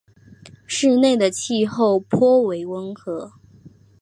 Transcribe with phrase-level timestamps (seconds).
[0.65, 3.33] 市内的气候颇为温和。